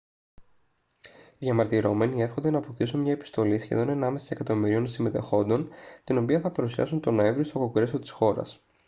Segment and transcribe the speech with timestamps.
[1.37, 5.69] οι διαμαρτυρόμενοι εύχονται να αποκτήσουν μια επιστολή σχεδόν ενάμιση εκατομμυρίων συμμετεχόντων
[6.03, 8.63] την οποία θα παρουσιάσουν τον νοέμβρη στο κογκρέσο της χώρας